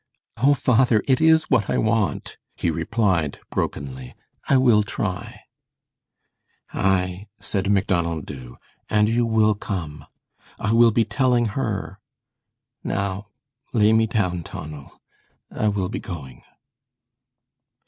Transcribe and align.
"Oh, 0.37 0.55
father, 0.55 1.03
it 1.07 1.21
is 1.21 1.43
what 1.51 1.69
I 1.69 1.77
want," 1.77 2.37
he 2.55 2.71
replied, 2.71 3.39
brokenly. 3.51 4.15
"I 4.49 4.57
will 4.57 4.81
try." 4.81 5.41
"Aye," 6.73 7.25
said 7.39 7.69
Macdonald 7.69 8.25
Dubh, 8.25 8.55
"and 8.89 9.07
you 9.07 9.27
will 9.27 9.53
come. 9.53 10.07
I 10.57 10.73
will 10.73 10.89
be 10.89 11.05
telling 11.05 11.49
HER. 11.53 11.99
Now 12.83 13.27
lay 13.73 13.93
me 13.93 14.07
down, 14.07 14.41
Tonal; 14.41 14.99
I 15.51 15.67
will 15.67 15.87
be 15.87 15.99
going." 15.99 16.41